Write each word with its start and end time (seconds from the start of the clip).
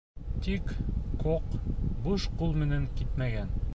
Тик 0.45 0.71
кок 1.25 1.51
буш 2.07 2.27
ҡул 2.41 2.57
менән 2.63 2.89
китмәгән. 3.01 3.55